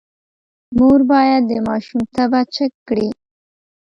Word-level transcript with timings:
مور 0.77 0.99
باید 1.11 1.41
د 1.51 1.53
ماشوم 1.67 2.01
تبه 2.15 2.41
چیک 2.53 2.73
کړي۔ 2.87 3.07